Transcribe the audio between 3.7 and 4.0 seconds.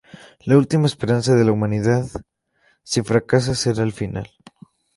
el